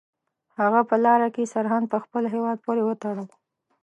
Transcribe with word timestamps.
هغه 0.59 0.81
په 0.89 0.95
لاره 1.05 1.27
کې 1.35 1.51
سرهند 1.53 1.85
په 1.93 1.97
خپل 2.03 2.23
هیواد 2.33 2.57
پورې 2.65 2.81
وتاړه. 2.85 3.25